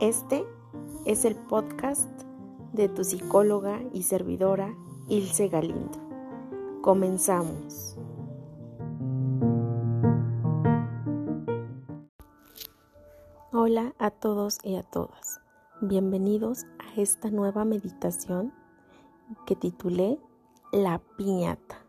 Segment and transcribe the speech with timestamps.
[0.00, 0.44] Este
[1.06, 2.10] es el podcast
[2.74, 4.74] de tu psicóloga y servidora
[5.08, 5.98] Ilse Galindo.
[6.82, 7.96] Comenzamos.
[13.52, 15.40] Hola a todos y a todas.
[15.80, 18.52] Bienvenidos a esta nueva meditación
[19.46, 20.18] que titulé
[20.72, 21.80] La piñata.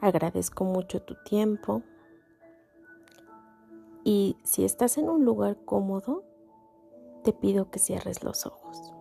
[0.00, 1.82] Agradezco mucho tu tiempo
[4.02, 6.24] y si estás en un lugar cómodo,
[7.22, 8.92] te pido que cierres los ojos.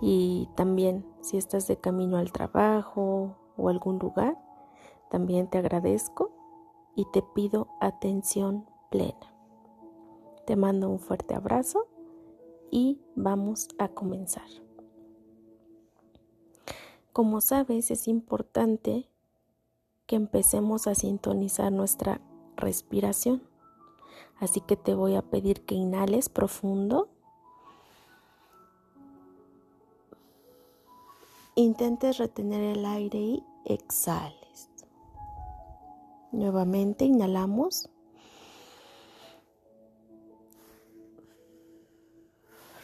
[0.00, 4.38] Y también si estás de camino al trabajo o algún lugar,
[5.10, 6.32] también te agradezco
[6.94, 9.34] y te pido atención plena.
[10.46, 11.86] Te mando un fuerte abrazo
[12.70, 14.48] y vamos a comenzar.
[17.12, 19.08] Como sabes, es importante
[20.06, 22.20] que empecemos a sintonizar nuestra
[22.56, 23.42] respiración.
[24.36, 27.08] Así que te voy a pedir que inhales profundo.
[31.56, 34.70] Intentes retener el aire y exhales.
[36.32, 37.88] Nuevamente inhalamos.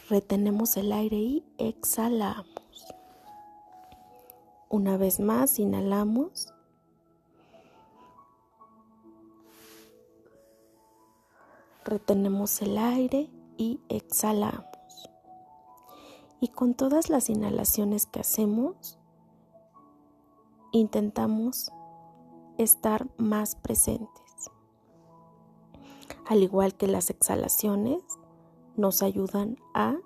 [0.09, 2.87] Retenemos el aire y exhalamos.
[4.69, 6.53] Una vez más, inhalamos.
[11.91, 14.70] retenemos el aire y exhalamos.
[16.41, 18.99] Y con todas las inhalaciones que hacemos,
[20.73, 21.71] intentamos
[22.59, 24.51] estar más presentes.
[26.27, 28.03] Al igual que las exhalaciones,
[28.77, 29.97] nos ayudan a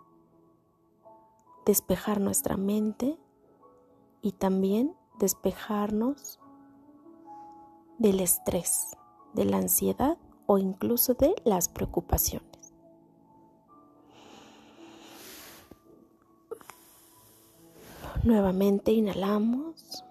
[1.65, 3.19] despejar nuestra mente
[4.21, 6.41] y también despejarnos
[7.99, 8.97] del estrés,
[9.35, 12.54] de la ansiedad o incluso de las preocupaciones.
[18.25, 20.05] Nuevamente inhalamos,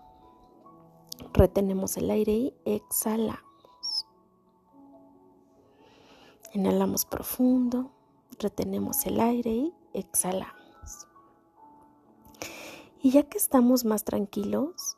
[1.33, 4.05] retenemos el aire y exhalamos.
[6.53, 7.91] Inhalamos profundo,
[8.39, 11.07] retenemos el aire y exhalamos.
[13.01, 14.97] Y ya que estamos más tranquilos,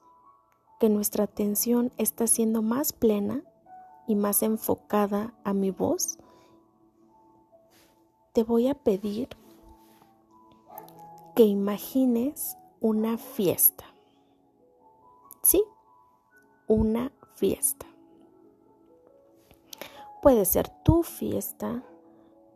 [0.80, 3.44] que nuestra atención está siendo más plena,
[4.08, 6.18] y más enfocada a mi voz,
[8.34, 9.30] te voy a pedir
[11.36, 13.84] que imagines una fiesta.
[15.42, 15.64] ¿Sí?
[16.68, 17.88] Una fiesta.
[20.22, 21.84] Puede ser tu fiesta,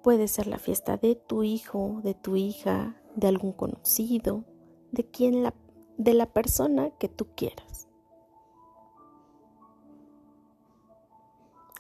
[0.04, 4.44] puede ser la fiesta de tu hijo, de tu hija, de algún conocido,
[4.92, 5.56] de quien la
[5.98, 7.88] de la persona que tú quieras.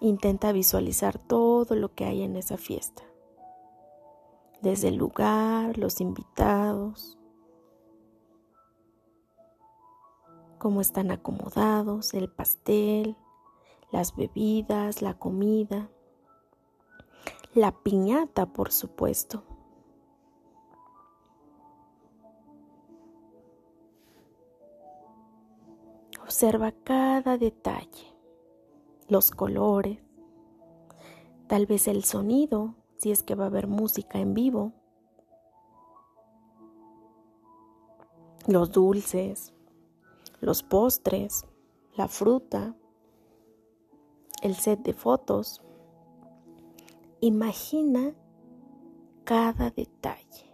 [0.01, 3.03] Intenta visualizar todo lo que hay en esa fiesta,
[4.63, 7.18] desde el lugar, los invitados,
[10.59, 13.15] cómo están acomodados, el pastel,
[13.91, 15.89] las bebidas, la comida,
[17.55, 19.43] la piñata, por supuesto.
[26.21, 28.13] Observa cada detalle
[29.07, 29.97] los colores,
[31.47, 34.73] tal vez el sonido, si es que va a haber música en vivo,
[38.45, 39.53] los dulces,
[40.41, 41.45] los postres,
[41.95, 42.75] la fruta,
[44.41, 45.61] el set de fotos.
[47.21, 48.13] Imagina
[49.25, 50.49] cada detalle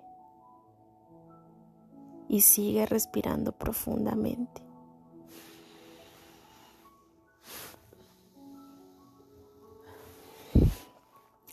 [2.28, 4.64] y sigue respirando profundamente.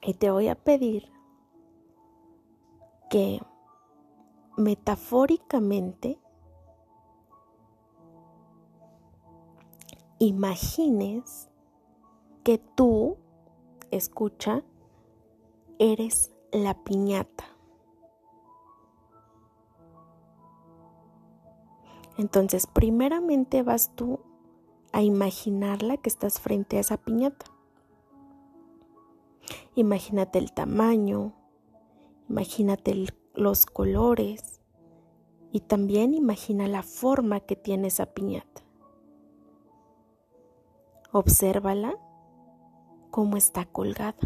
[0.04, 1.12] Y te voy a pedir
[3.09, 3.41] que
[4.56, 6.19] metafóricamente
[10.27, 11.49] imagines
[12.44, 13.16] que tú,
[13.91, 14.62] escucha,
[15.80, 17.45] eres la piñata.
[22.19, 24.21] Entonces, primeramente vas tú
[24.92, 27.47] a imaginarla que estás frente a esa piñata.
[29.75, 31.33] Imagínate el tamaño,
[32.28, 34.60] imagínate los colores
[35.51, 38.63] y también imagina la forma que tiene esa piñata.
[41.14, 41.92] Obsérvala
[43.10, 44.16] cómo está colgada.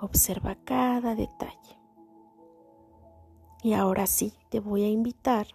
[0.00, 1.78] Observa cada detalle.
[3.62, 5.46] Y ahora sí, te voy a invitar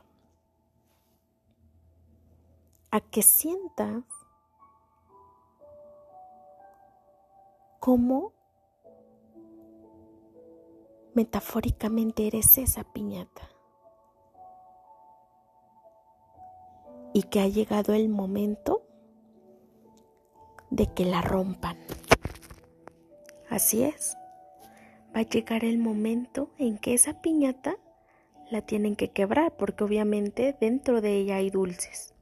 [2.90, 4.06] a que sientas
[7.82, 8.32] cómo
[11.14, 13.59] metafóricamente eres esa piñata.
[17.20, 18.82] Y que ha llegado el momento
[20.70, 21.78] de que la rompan.
[23.50, 24.16] Así es.
[25.14, 27.76] Va a llegar el momento en que esa piñata
[28.50, 32.14] la tienen que quebrar porque obviamente dentro de ella hay dulces.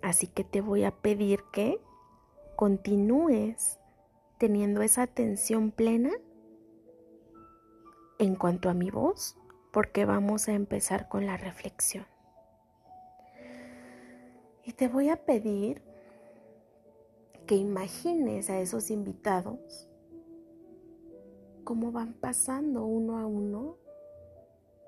[0.00, 1.80] Así que te voy a pedir que
[2.54, 3.80] continúes
[4.38, 6.12] teniendo esa atención plena
[8.20, 9.36] en cuanto a mi voz,
[9.72, 12.06] porque vamos a empezar con la reflexión.
[14.70, 15.82] Y te voy a pedir
[17.48, 19.88] que imagines a esos invitados
[21.64, 23.78] cómo van pasando uno a uno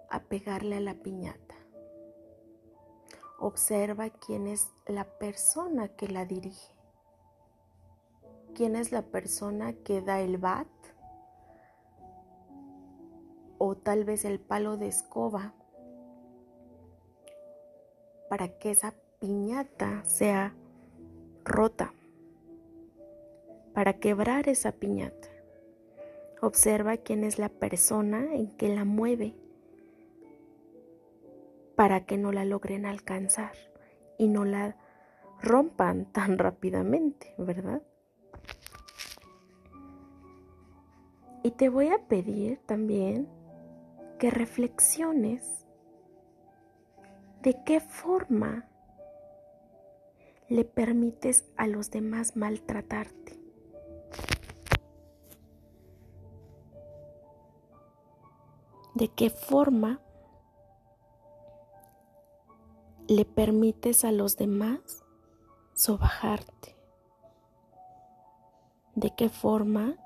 [0.08, 1.56] a pegarle a la piñata.
[3.40, 6.76] Observa quién es la persona que la dirige.
[8.55, 10.69] ¿Quién es la persona que da el bat?
[13.58, 15.55] O tal vez el palo de escoba
[18.29, 20.52] para que esa piñata sea
[21.44, 21.94] rota.
[23.72, 25.28] Para quebrar esa piñata.
[26.40, 29.36] Observa quién es la persona en que la mueve
[31.76, 33.52] para que no la logren alcanzar
[34.19, 34.76] y no la
[35.40, 37.80] rompan tan rápidamente, ¿verdad?
[41.44, 43.28] Y te voy a pedir también
[44.19, 45.64] que reflexiones
[47.42, 48.69] de qué forma
[50.52, 53.40] le permites a los demás maltratarte.
[58.94, 60.02] De qué forma
[63.08, 65.02] le permites a los demás
[65.72, 66.76] sobajarte.
[68.94, 69.96] De qué forma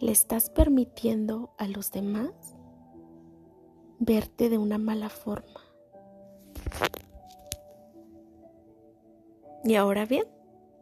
[0.00, 2.30] le estás permitiendo a los demás
[3.98, 5.60] verte de una mala forma.
[9.64, 10.26] Y ahora bien,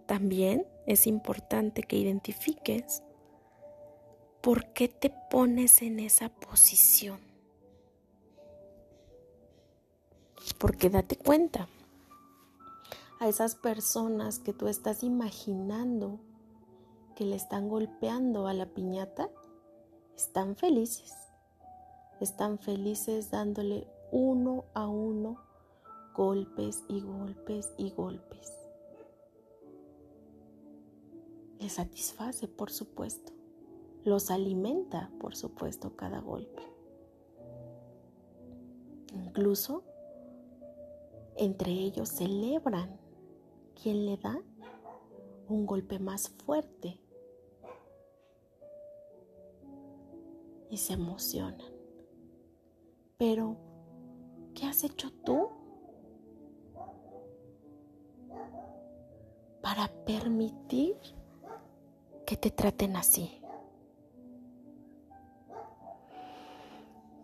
[0.06, 3.02] también es importante que identifiques
[4.40, 7.18] por qué te pones en esa posición.
[10.58, 11.68] Porque date cuenta,
[13.20, 16.18] a esas personas que tú estás imaginando
[17.14, 19.28] que le están golpeando a la piñata
[20.16, 21.12] están felices.
[22.18, 25.38] Están felices dándole uno a uno
[26.14, 28.59] golpes y golpes y golpes.
[31.60, 33.32] Les satisface, por supuesto.
[34.04, 36.62] Los alimenta, por supuesto, cada golpe.
[39.12, 39.84] Incluso
[41.36, 42.98] entre ellos celebran
[43.80, 44.40] quien le da
[45.48, 46.98] un golpe más fuerte
[50.70, 51.60] y se emocionan.
[53.18, 53.56] Pero,
[54.54, 55.48] ¿qué has hecho tú
[59.60, 60.96] para permitir
[62.30, 63.42] que te traten así?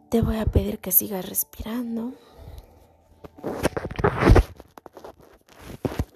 [0.09, 2.13] Te voy a pedir que sigas respirando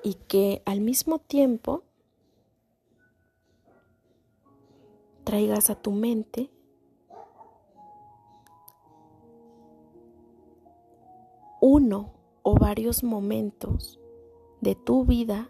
[0.02, 1.84] y que al mismo tiempo
[5.22, 6.50] traigas a tu mente
[11.60, 12.12] uno
[12.42, 14.00] o varios momentos
[14.60, 15.48] de tu vida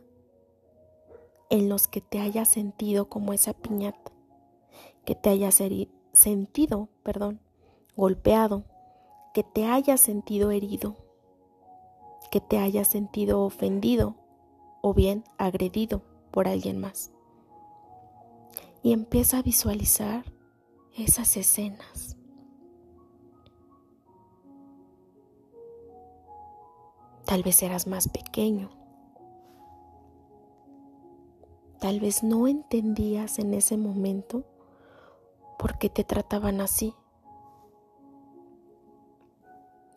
[1.51, 4.13] en los que te hayas sentido como esa piñata,
[5.05, 5.61] que te hayas
[6.13, 7.41] sentido, perdón,
[7.97, 8.65] golpeado,
[9.35, 10.97] que te hayas sentido herido,
[12.31, 14.15] que te hayas sentido ofendido
[14.81, 17.11] o bien agredido por alguien más.
[18.83, 20.25] Y empieza a visualizar
[20.97, 22.17] esas escenas.
[27.25, 28.80] Tal vez eras más pequeño.
[31.81, 34.45] Tal vez no entendías en ese momento
[35.59, 36.95] por qué te trataban así.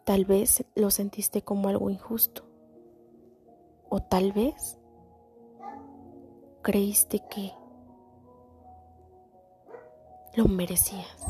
[0.05, 2.43] Tal vez lo sentiste como algo injusto.
[3.89, 4.79] O tal vez
[6.61, 7.53] creíste que
[10.35, 11.25] lo merecías.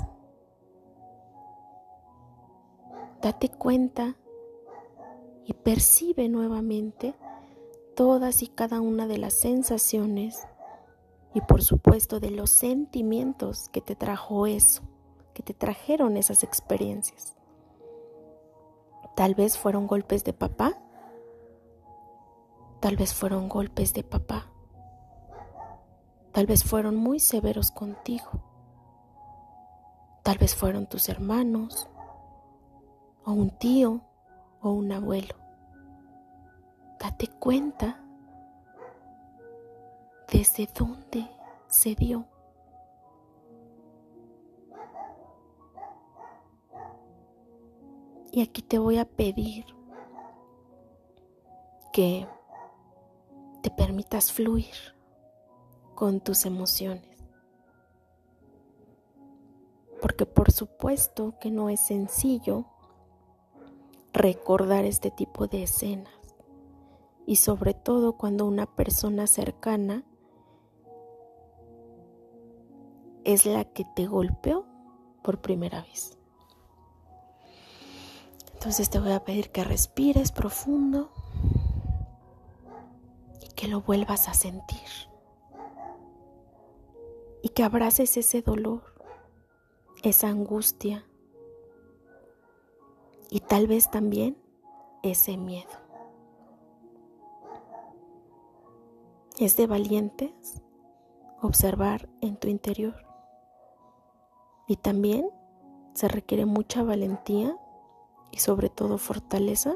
[3.21, 4.15] Date cuenta
[5.45, 7.15] y percibe nuevamente
[7.95, 10.47] todas y cada una de las sensaciones
[11.33, 14.83] y por supuesto de los sentimientos que te trajo eso,
[15.33, 17.35] que te trajeron esas experiencias.
[19.15, 20.77] Tal vez fueron golpes de papá,
[22.79, 24.53] tal vez fueron golpes de papá
[26.33, 28.31] Tal vez fueron muy severos contigo.
[30.23, 31.87] Tal vez fueron tus hermanos,
[33.23, 34.01] o un tío,
[34.59, 35.35] o un abuelo.
[37.03, 38.01] Date cuenta
[40.31, 41.29] desde dónde
[41.67, 42.25] se dio.
[48.31, 49.65] Y aquí te voy a pedir
[51.91, 52.25] que
[53.61, 54.73] te permitas fluir
[55.95, 57.17] con tus emociones.
[60.01, 62.63] Porque por supuesto que no es sencillo
[64.13, 66.22] recordar este tipo de escenas.
[67.25, 70.03] Y sobre todo cuando una persona cercana
[73.23, 74.65] es la que te golpeó
[75.23, 76.17] por primera vez.
[78.53, 81.09] Entonces te voy a pedir que respires profundo
[83.41, 84.79] y que lo vuelvas a sentir.
[87.41, 88.83] Y que abraces ese dolor,
[90.01, 91.05] esa angustia
[93.29, 94.37] y tal vez también
[95.01, 95.82] ese miedo.
[99.39, 100.61] Es de valientes
[101.41, 102.95] observar en tu interior.
[104.67, 105.27] Y también
[105.93, 107.57] se requiere mucha valentía
[108.31, 109.75] y sobre todo fortaleza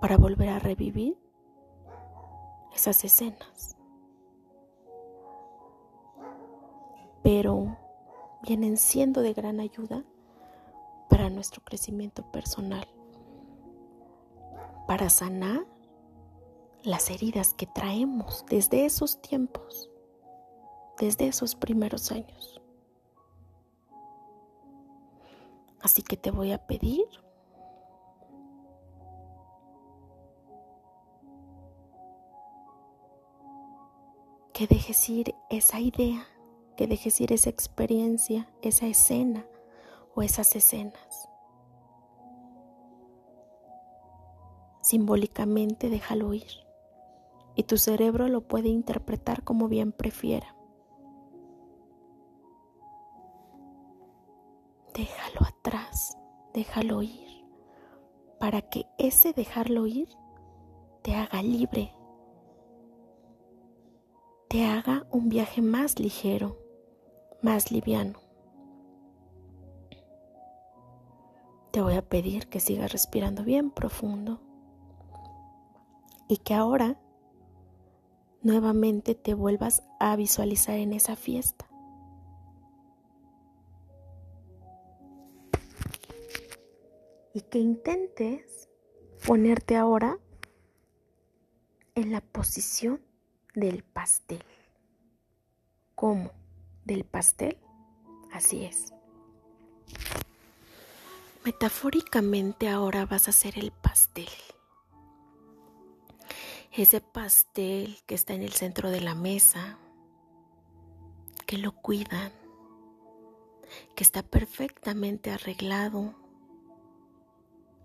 [0.00, 1.18] para volver a revivir
[2.72, 3.76] esas escenas.
[7.24, 7.76] Pero
[8.42, 10.04] vienen siendo de gran ayuda
[11.10, 12.86] para nuestro crecimiento personal,
[14.86, 15.66] para sanar
[16.84, 19.90] las heridas que traemos desde esos tiempos,
[20.98, 22.60] desde esos primeros años.
[25.80, 27.04] Así que te voy a pedir
[34.52, 36.26] que dejes ir esa idea,
[36.76, 39.46] que dejes ir esa experiencia, esa escena
[40.14, 41.28] o esas escenas.
[44.82, 46.67] Simbólicamente déjalo ir
[47.58, 50.54] y tu cerebro lo puede interpretar como bien prefiera.
[54.98, 56.18] déjalo atrás,
[56.52, 57.46] déjalo ir,
[58.40, 60.08] para que ese dejarlo ir
[61.02, 61.94] te haga libre,
[64.48, 66.58] te haga un viaje más ligero,
[67.42, 68.18] más liviano.
[71.70, 74.40] Te voy a pedir que sigas respirando bien profundo
[76.26, 76.98] y que ahora
[78.42, 81.68] nuevamente te vuelvas a visualizar en esa fiesta.
[87.38, 88.68] y que intentes
[89.24, 90.18] ponerte ahora
[91.94, 93.00] en la posición
[93.54, 94.42] del pastel.
[95.94, 96.32] ¿Cómo?
[96.84, 97.56] ¿Del pastel?
[98.32, 98.92] Así es.
[101.44, 104.28] Metafóricamente ahora vas a hacer el pastel.
[106.72, 109.78] Ese pastel que está en el centro de la mesa,
[111.46, 112.30] que lo cuidan,
[113.96, 116.14] que está perfectamente arreglado,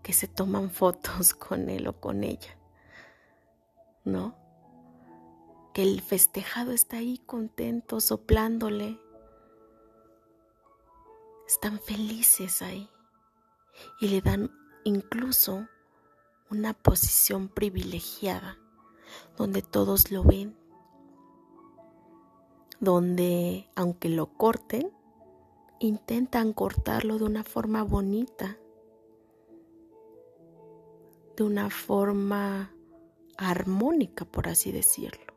[0.03, 2.57] que se toman fotos con él o con ella,
[4.03, 4.37] ¿no?
[5.73, 8.99] Que el festejado está ahí contento, soplándole.
[11.47, 12.89] Están felices ahí
[13.99, 14.51] y le dan
[14.83, 15.67] incluso
[16.51, 18.57] una posición privilegiada
[19.37, 20.55] donde todos lo ven,
[22.79, 24.91] donde aunque lo corten,
[25.79, 28.57] intentan cortarlo de una forma bonita
[31.35, 32.71] de una forma
[33.37, 35.33] armónica, por así decirlo.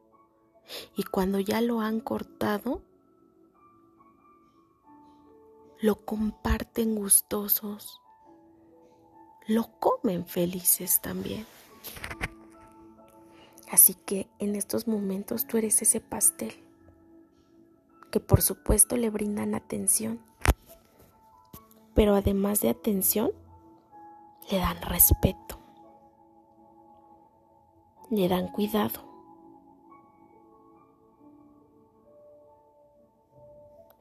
[0.96, 2.82] Y cuando ya lo han cortado,
[5.80, 8.00] lo comparten gustosos,
[9.46, 11.46] lo comen felices también.
[13.70, 16.52] Así que en estos momentos tú eres ese pastel
[18.10, 20.20] que por supuesto le brindan atención,
[21.94, 23.32] pero además de atención,
[24.50, 25.56] le dan respeto
[28.10, 29.00] le dan cuidado.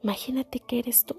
[0.02, 1.16] Imagínate que eres tú.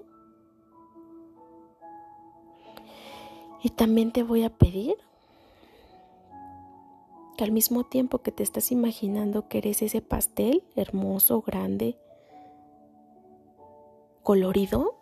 [3.62, 4.96] Y también te voy a pedir
[7.38, 11.96] que al mismo tiempo que te estás imaginando que eres ese pastel hermoso, grande,
[14.24, 14.96] colorido,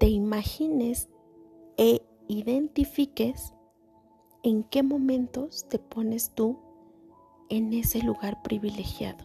[0.00, 1.08] te imagines
[1.76, 3.54] e identifiques
[4.42, 6.58] en qué momentos te pones tú
[7.48, 9.24] en ese lugar privilegiado,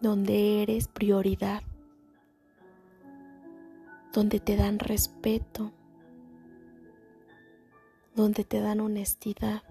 [0.00, 1.62] donde eres prioridad,
[4.14, 5.75] donde te dan respeto,
[8.16, 9.62] donde te dan honestidad,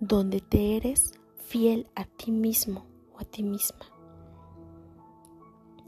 [0.00, 2.84] donde te eres fiel a ti mismo
[3.14, 3.86] o a ti misma.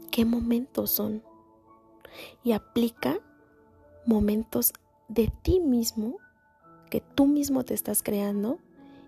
[0.09, 1.21] ¿Qué momentos son?
[2.43, 3.19] Y aplica
[4.05, 4.71] momentos
[5.09, 6.17] de ti mismo
[6.89, 8.59] que tú mismo te estás creando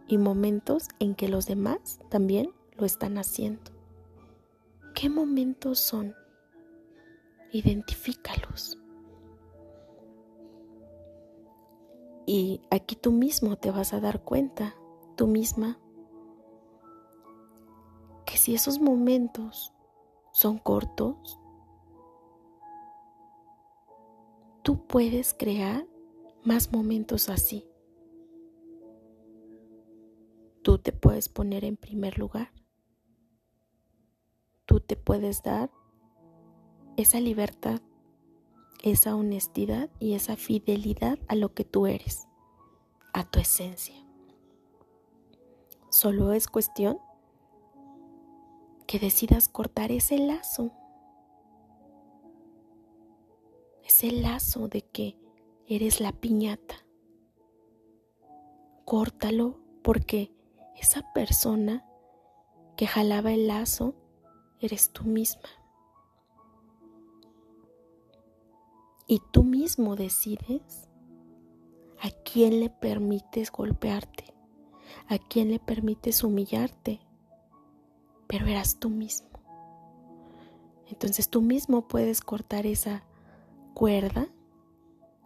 [0.07, 3.71] y momentos en que los demás también lo están haciendo.
[4.93, 6.13] ¿Qué momentos son?
[7.53, 8.80] Identifícalos.
[12.33, 14.73] Y aquí tú mismo te vas a dar cuenta,
[15.17, 15.77] tú misma,
[18.25, 19.73] que si esos momentos
[20.31, 21.37] son cortos,
[24.63, 25.85] tú puedes crear
[26.45, 27.69] más momentos así.
[30.61, 32.53] Tú te puedes poner en primer lugar.
[34.63, 35.69] Tú te puedes dar
[36.95, 37.81] esa libertad,
[38.81, 42.27] esa honestidad y esa fidelidad a lo que tú eres,
[43.13, 43.95] a tu esencia.
[45.89, 46.99] Solo es cuestión
[48.87, 50.71] que decidas cortar ese lazo,
[53.83, 55.17] ese lazo de que
[55.67, 56.75] eres la piñata.
[58.85, 60.33] Córtalo porque
[60.75, 61.85] esa persona
[62.75, 63.95] que jalaba el lazo
[64.59, 65.60] eres tú misma.
[69.11, 70.87] Y tú mismo decides
[71.99, 74.33] a quién le permites golpearte,
[75.09, 77.01] a quién le permites humillarte,
[78.27, 79.27] pero eras tú mismo.
[80.87, 83.03] Entonces tú mismo puedes cortar esa
[83.73, 84.29] cuerda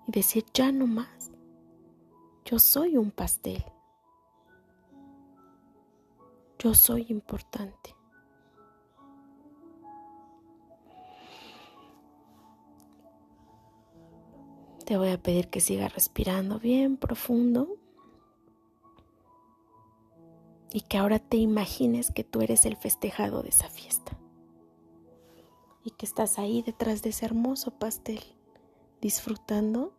[0.07, 1.29] y decir, ya no más,
[2.43, 3.63] yo soy un pastel.
[6.57, 7.94] Yo soy importante.
[14.85, 17.77] Te voy a pedir que sigas respirando bien profundo
[20.71, 24.17] y que ahora te imagines que tú eres el festejado de esa fiesta
[25.83, 28.21] y que estás ahí detrás de ese hermoso pastel
[29.01, 29.93] disfrutando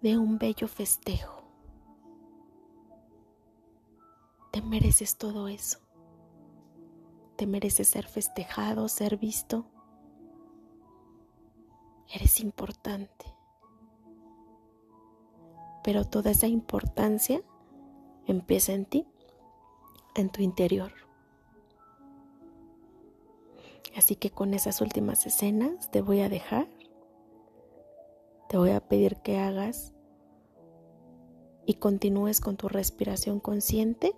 [0.00, 1.42] de un bello festejo.
[4.52, 5.78] Te mereces todo eso.
[7.36, 9.66] Te mereces ser festejado, ser visto.
[12.10, 13.26] Eres importante.
[15.84, 17.42] Pero toda esa importancia
[18.26, 19.06] empieza en ti,
[20.14, 20.92] en tu interior.
[23.96, 26.68] Así que con esas últimas escenas te voy a dejar.
[28.48, 29.92] Te voy a pedir que hagas
[31.66, 34.14] y continúes con tu respiración consciente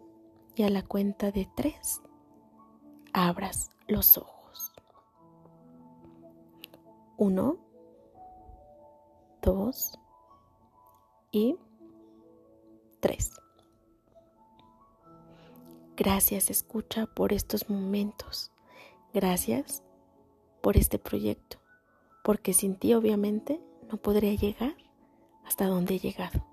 [0.54, 2.00] y a la cuenta de tres
[3.12, 4.72] abras los ojos.
[7.16, 7.58] Uno,
[9.42, 9.98] dos
[11.32, 11.56] y
[13.00, 13.32] tres.
[15.96, 18.50] Gracias escucha por estos momentos.
[19.12, 19.82] Gracias
[20.62, 21.58] por este proyecto,
[22.22, 24.74] porque sin ti obviamente no podría llegar
[25.44, 26.46] hasta donde he llegado.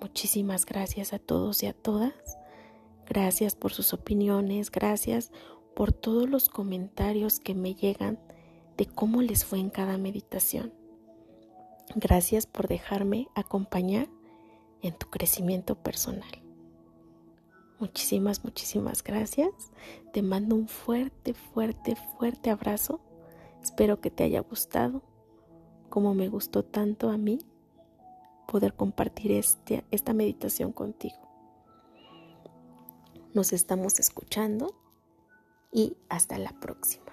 [0.00, 2.38] Muchísimas gracias a todos y a todas
[3.10, 5.32] Gracias por sus opiniones, gracias
[5.74, 8.20] por todos los comentarios que me llegan
[8.76, 10.72] de cómo les fue en cada meditación.
[11.96, 14.08] Gracias por dejarme acompañar
[14.80, 16.30] en tu crecimiento personal.
[17.80, 19.50] Muchísimas, muchísimas gracias.
[20.12, 23.00] Te mando un fuerte, fuerte, fuerte abrazo.
[23.62, 25.02] Espero que te haya gustado,
[25.88, 27.38] como me gustó tanto a mí
[28.46, 31.18] poder compartir este, esta meditación contigo.
[33.34, 34.74] Nos estamos escuchando
[35.72, 37.09] y hasta la próxima.